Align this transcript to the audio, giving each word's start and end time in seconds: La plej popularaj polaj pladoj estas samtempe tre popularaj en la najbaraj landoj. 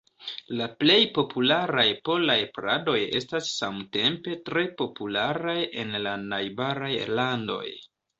La 0.59 0.67
plej 0.83 0.95
popularaj 1.17 1.83
polaj 2.07 2.37
pladoj 2.55 2.95
estas 3.19 3.49
samtempe 3.57 4.33
tre 4.47 4.63
popularaj 4.79 5.55
en 5.83 5.93
la 6.07 6.15
najbaraj 6.23 6.91
landoj. 7.21 7.69